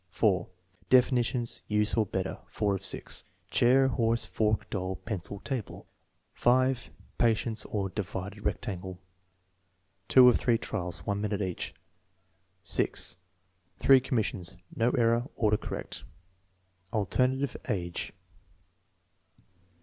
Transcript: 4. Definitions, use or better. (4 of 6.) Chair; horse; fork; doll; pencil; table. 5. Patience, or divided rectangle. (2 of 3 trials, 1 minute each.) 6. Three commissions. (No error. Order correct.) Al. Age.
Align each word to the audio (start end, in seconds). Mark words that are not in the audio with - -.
4. 0.09 0.47
Definitions, 0.89 1.61
use 1.67 1.93
or 1.93 2.07
better. 2.07 2.39
(4 2.47 2.73
of 2.73 2.83
6.) 2.83 3.23
Chair; 3.51 3.87
horse; 3.87 4.25
fork; 4.25 4.67
doll; 4.71 4.95
pencil; 4.95 5.39
table. 5.41 5.85
5. 6.33 6.89
Patience, 7.19 7.65
or 7.65 7.87
divided 7.87 8.43
rectangle. 8.43 8.99
(2 10.07 10.27
of 10.27 10.37
3 10.39 10.57
trials, 10.57 11.05
1 11.05 11.21
minute 11.21 11.43
each.) 11.43 11.75
6. 12.63 13.15
Three 13.77 13.99
commissions. 13.99 14.57
(No 14.75 14.89
error. 14.93 15.27
Order 15.35 15.57
correct.) 15.57 16.03
Al. 16.91 17.07
Age. 17.69 18.11